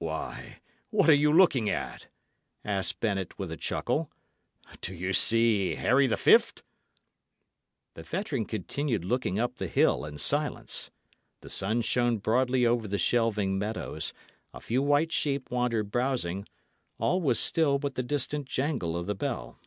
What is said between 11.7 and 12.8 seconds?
shone broadly